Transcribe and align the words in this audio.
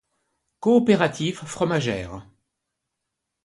Coopérative 0.61 1.43
fromagère. 1.45 2.25